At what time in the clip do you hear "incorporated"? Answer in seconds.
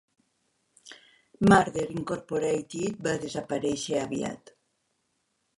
1.99-3.05